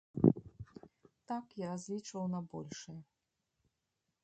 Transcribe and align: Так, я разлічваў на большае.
Так, 1.31 1.45
я 1.61 1.67
разлічваў 1.73 2.25
на 2.35 2.41
большае. 2.55 2.99